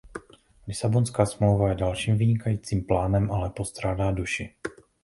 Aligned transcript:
Lisabonská 0.67 1.25
smlouva 1.25 1.69
je 1.69 1.75
dalším 1.75 2.17
vynikajícím 2.17 2.83
plánem, 2.83 3.31
ale 3.31 3.49
postrádá 3.49 4.11
duši. 4.11 4.55